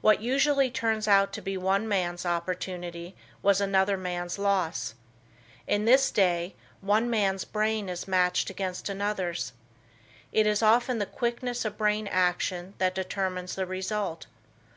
What 0.00 0.20
usually 0.20 0.72
turns 0.72 1.06
out 1.06 1.32
to 1.34 1.40
be 1.40 1.56
one 1.56 1.86
man's 1.86 2.26
opportunity, 2.26 3.14
was 3.42 3.60
another 3.60 3.96
man's 3.96 4.36
loss. 4.36 4.94
In 5.68 5.84
this 5.84 6.10
day 6.10 6.56
one 6.80 7.08
man's 7.08 7.44
brain 7.44 7.88
is 7.88 8.08
matched 8.08 8.50
against 8.50 8.88
another's. 8.88 9.52
It 10.32 10.48
is 10.48 10.64
often 10.64 10.98
the 10.98 11.06
quickness 11.06 11.64
of 11.64 11.78
brain 11.78 12.08
action 12.08 12.74
that 12.78 12.92
determines 12.96 13.54
the 13.54 13.64
result. 13.64 14.26